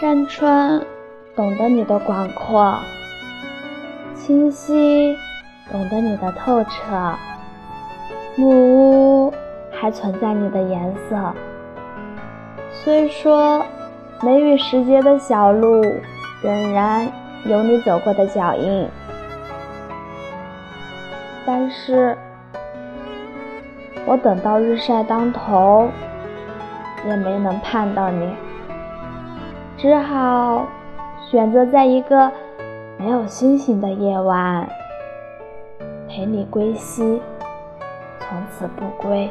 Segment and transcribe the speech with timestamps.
[0.00, 0.80] 山川
[1.34, 2.78] 懂得你的广阔，
[4.14, 5.16] 清溪
[5.72, 6.70] 懂得你的透彻，
[8.36, 9.34] 木屋
[9.72, 11.34] 还存在你的颜色。
[12.70, 13.66] 虽说
[14.22, 15.82] 梅雨时节的小路，
[16.42, 17.10] 仍然
[17.44, 18.88] 有你走过的脚印，
[21.44, 22.16] 但是
[24.06, 25.88] 我等到日晒当头，
[27.04, 28.32] 也没能盼到你。
[29.78, 30.66] 只好
[31.30, 32.32] 选择在一个
[32.98, 34.68] 没有星星的夜晚
[36.08, 37.22] 陪你归西，
[38.18, 39.30] 从此不归。